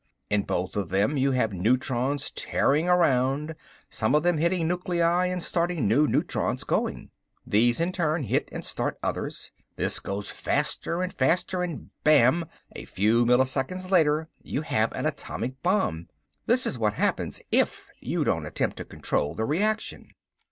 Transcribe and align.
In 0.31 0.45
both 0.45 0.75
of 0.75 0.89
them 0.89 1.15
you 1.15 1.33
have 1.33 1.53
neutrons 1.53 2.31
tearing 2.31 2.89
around, 2.89 3.53
some 3.87 4.15
of 4.15 4.23
them 4.23 4.39
hitting 4.39 4.67
nuclei 4.67 5.27
and 5.27 5.43
starting 5.43 5.87
new 5.87 6.07
neutrons 6.07 6.63
going. 6.63 7.11
These 7.45 7.79
in 7.79 7.91
turn 7.91 8.23
hit 8.23 8.49
and 8.51 8.65
start 8.65 8.97
others. 9.03 9.51
This 9.75 9.99
goes 9.99 10.31
on 10.31 10.35
faster 10.35 11.03
and 11.03 11.13
faster 11.13 11.61
and 11.61 11.91
bam, 12.03 12.47
a 12.75 12.85
few 12.85 13.27
milliseconds 13.27 13.91
later 13.91 14.27
you 14.41 14.63
have 14.63 14.91
an 14.93 15.05
atomic 15.05 15.61
bomb. 15.61 16.07
This 16.47 16.65
is 16.65 16.79
what 16.79 16.93
happens 16.93 17.39
if 17.51 17.87
you 17.99 18.23
don't 18.23 18.47
attempt 18.47 18.77
to 18.77 18.85
control 18.85 19.35
the 19.35 19.45
reaction. 19.45 20.13